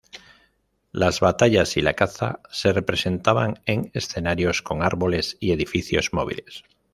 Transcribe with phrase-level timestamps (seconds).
[0.91, 6.63] Las batallas y la caza se representaban en escenarios con árboles y edificios móviles.